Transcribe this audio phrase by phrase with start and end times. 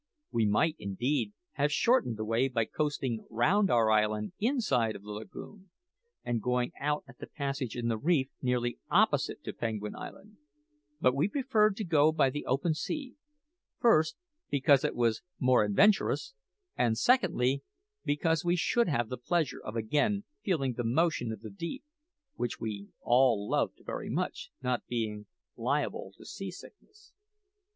[0.31, 5.11] We might, indeed, have shortened the way by coasting round our island inside of the
[5.11, 5.69] lagoon,
[6.23, 10.37] and going out at the passage in the reef nearly opposite to Penguin Island;
[10.99, 13.13] but we preferred to go by the open sea
[13.77, 14.15] first,
[14.49, 16.33] because it was more adventurous,
[16.75, 17.61] and secondly,
[18.03, 21.83] because we should have the pleasure of again feeling the motion of the deep,
[22.33, 27.13] which we all loved very much, not being liable to sea sickness.